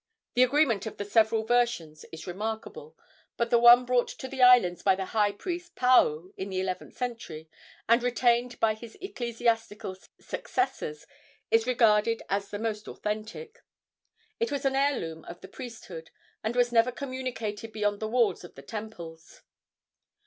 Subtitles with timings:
[0.33, 2.97] The agreement of the several versions is remarkable,
[3.37, 6.97] but the one brought to the islands by the high priest Paao in the eleventh
[6.97, 7.47] century,
[7.87, 11.05] and retained by his ecclesiastical successors,
[11.51, 13.59] is regarded as the most authentic.
[14.39, 16.09] It was an heirloom of the priesthood,
[16.43, 19.43] and was never communicated beyond the walls of the temples.